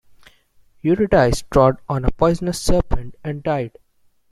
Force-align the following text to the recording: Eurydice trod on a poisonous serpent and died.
Eurydice 0.83 1.43
trod 1.51 1.77
on 1.87 2.03
a 2.05 2.09
poisonous 2.09 2.59
serpent 2.59 3.13
and 3.23 3.43
died. 3.43 3.77